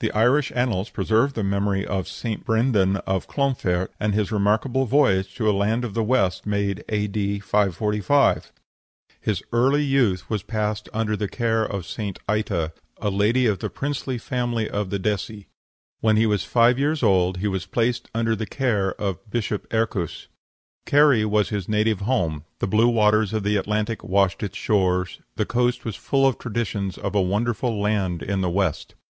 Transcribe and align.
The 0.00 0.10
Irish 0.12 0.50
annals 0.52 0.88
preserve 0.88 1.34
the 1.34 1.44
memory 1.44 1.84
of 1.86 2.08
St. 2.08 2.42
Brendan 2.42 2.96
of 3.06 3.26
Clonfert, 3.28 3.90
and 4.00 4.14
his 4.14 4.32
remarkable 4.32 4.86
voyage 4.86 5.34
to 5.34 5.50
a 5.50 5.52
land 5.52 5.84
in 5.84 5.92
the 5.92 6.02
West, 6.02 6.46
made 6.46 6.82
A.D. 6.88 7.40
545. 7.40 8.50
His 9.20 9.42
early 9.52 9.82
youth 9.84 10.30
was 10.30 10.42
passed 10.42 10.88
under 10.94 11.18
the 11.18 11.28
care 11.28 11.66
of 11.66 11.84
St. 11.84 12.18
Ita, 12.26 12.72
a 12.96 13.10
lady 13.10 13.44
of 13.44 13.58
the 13.58 13.68
princely 13.68 14.16
family 14.16 14.70
of 14.70 14.88
the 14.88 14.98
Desii. 14.98 15.48
When 16.00 16.16
he 16.16 16.24
was 16.24 16.44
five 16.44 16.78
years 16.78 17.02
old 17.02 17.36
he 17.36 17.46
was 17.46 17.66
placed 17.66 18.08
under 18.14 18.34
the 18.34 18.46
care 18.46 18.94
of 18.94 19.18
Bishop 19.30 19.70
Ercus. 19.70 20.28
Kerry 20.86 21.26
was 21.26 21.50
his 21.50 21.68
native 21.68 22.00
home; 22.00 22.46
the 22.60 22.66
blue 22.66 22.88
waves 22.88 23.34
of 23.34 23.42
the 23.42 23.56
Atlantic 23.58 24.02
washed 24.02 24.42
its 24.42 24.56
shores; 24.56 25.20
the 25.36 25.44
coast 25.44 25.84
was 25.84 25.94
full 25.94 26.26
of 26.26 26.38
traditions 26.38 26.96
of 26.96 27.14
a 27.14 27.20
wonderful 27.20 27.78
land 27.78 28.22
in 28.22 28.40
the 28.40 28.48
West. 28.48 28.94